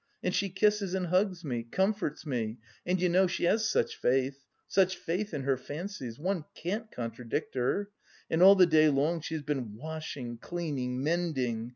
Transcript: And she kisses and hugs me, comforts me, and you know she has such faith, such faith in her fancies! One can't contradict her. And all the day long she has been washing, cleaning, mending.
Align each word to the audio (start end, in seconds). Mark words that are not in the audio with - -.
And 0.23 0.33
she 0.33 0.49
kisses 0.49 0.95
and 0.95 1.05
hugs 1.05 1.45
me, 1.45 1.61
comforts 1.61 2.25
me, 2.25 2.57
and 2.87 2.99
you 2.99 3.07
know 3.07 3.27
she 3.27 3.43
has 3.43 3.69
such 3.69 3.95
faith, 3.95 4.43
such 4.67 4.97
faith 4.97 5.31
in 5.31 5.43
her 5.43 5.57
fancies! 5.57 6.17
One 6.17 6.45
can't 6.55 6.91
contradict 6.91 7.53
her. 7.53 7.91
And 8.27 8.41
all 8.41 8.55
the 8.55 8.65
day 8.65 8.89
long 8.89 9.21
she 9.21 9.35
has 9.35 9.43
been 9.43 9.75
washing, 9.75 10.39
cleaning, 10.39 11.03
mending. 11.03 11.69